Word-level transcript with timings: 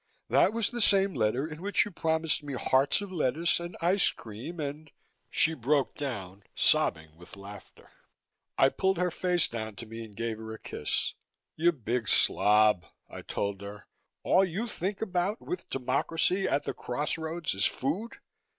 "That 0.29 0.51
was 0.51 0.71
the 0.71 0.81
same 0.81 1.13
letter 1.13 1.45
in 1.47 1.61
which 1.61 1.85
you 1.85 1.91
promised 1.91 2.41
me 2.41 2.53
hearts 2.53 3.01
of 3.01 3.11
lettuce, 3.11 3.59
and 3.59 3.77
ice 3.81 4.09
cream 4.09 4.59
and" 4.59 4.91
she 5.29 5.53
broke 5.53 5.93
down, 5.93 6.41
sobbing 6.55 7.15
with 7.17 7.35
laughter. 7.37 7.91
I 8.57 8.69
pulled 8.69 8.97
her 8.97 9.11
face 9.11 9.47
down 9.47 9.75
to 9.75 9.85
me 9.85 10.03
and 10.03 10.15
gave 10.15 10.39
her 10.39 10.53
a 10.55 10.59
kiss. 10.59 11.13
"You 11.55 11.71
big 11.71 12.09
slob," 12.09 12.87
I 13.11 13.21
told 13.21 13.61
her, 13.61 13.85
"all 14.23 14.43
you 14.43 14.65
think 14.65 15.03
about, 15.03 15.39
with 15.39 15.69
democracy 15.69 16.47
at 16.47 16.63
the 16.63 16.73
crossroads, 16.73 17.53
is 17.53 17.67
food. 17.67 18.13